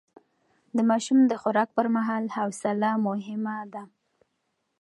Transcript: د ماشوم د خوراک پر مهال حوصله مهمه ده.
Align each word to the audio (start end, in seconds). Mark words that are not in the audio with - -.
د 0.75 0.77
ماشوم 0.89 1.19
د 1.27 1.33
خوراک 1.41 1.69
پر 1.77 1.87
مهال 1.95 2.23
حوصله 2.37 2.89
مهمه 3.07 3.57
ده. 3.73 3.83